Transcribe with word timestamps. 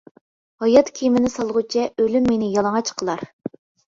ھايات 0.63 0.87
كىيىمىنى 0.99 1.29
سالغۇچە 1.33 1.83
ئۆلۈم 2.03 2.25
مېنى 2.31 2.49
يالىڭاچ 2.57 2.91
قىلار. 3.03 3.23